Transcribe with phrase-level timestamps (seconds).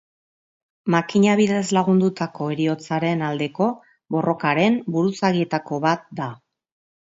[0.93, 3.69] Makina bidez lagundutako heriotzaren aldeko
[4.17, 6.33] borrokaren buruzagietako bat da.